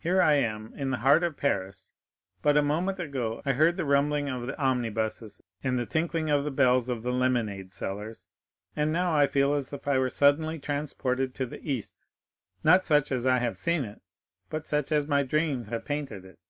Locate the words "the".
0.90-0.96, 3.76-3.84, 4.48-4.58, 5.78-5.86, 6.42-6.50, 7.04-7.12, 11.46-11.60